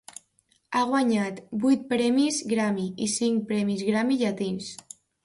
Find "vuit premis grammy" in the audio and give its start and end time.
1.65-2.87